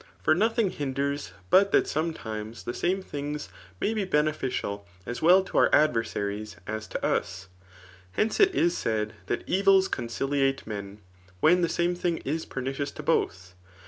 For 0.19 0.33
nothing 0.33 0.71
hinders 0.71 1.31
but 1.51 1.71
that 1.73 1.85
sometimes 1.87 2.63
the 2.63 2.73
same 2.73 3.03
things 3.03 3.49
may 3.79 3.93
be 3.93 4.03
beneficial 4.03 4.87
as 5.05 5.21
well 5.21 5.43
to 5.43 5.59
our 5.59 5.69
adversaries 5.75 6.55
as 6.65 6.87
to 6.87 6.99
lis. 7.03 7.49
Hence, 8.13 8.39
it 8.39 8.55
is 8.55 8.75
said 8.75 9.13
that 9.27 9.43
evils 9.47 9.87
conciliate 9.87 10.65
men, 10.65 11.01
when 11.39 11.61
the 11.61 11.69
same 11.69 11.93
thing 11.93 12.17
is 12.25 12.47
pernicious 12.47 12.89
to 12.93 13.03
both. 13.03 13.53